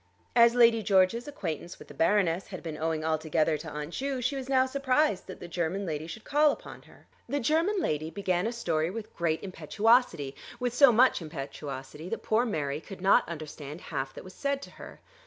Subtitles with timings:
[0.35, 4.35] As Lady George's acquaintance with the Baroness had been owing altogether to Aunt Ju she
[4.35, 7.05] was now surprised that the German lady should call upon her.
[7.29, 12.45] The German lady began a story with great impetuosity, with so much impetuosity that poor
[12.47, 15.01] Mary could not understand half that was said to her.